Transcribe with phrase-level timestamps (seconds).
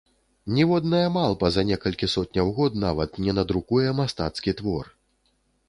[0.53, 4.85] Ніводная малпа за некалькі сотняў год нават не надрукуе мастацкі твор.